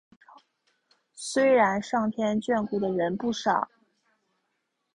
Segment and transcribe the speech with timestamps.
[1.13, 3.69] 虽然上天眷顾的人不少